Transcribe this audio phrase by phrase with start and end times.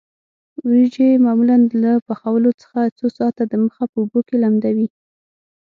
[0.65, 4.87] وریجې معمولاً له پخولو څخه څو ساعته د مخه په اوبو کې لمدوي.